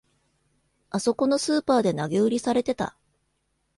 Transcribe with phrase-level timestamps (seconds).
[0.89, 2.97] あそこのスーパーで投げ売りされてた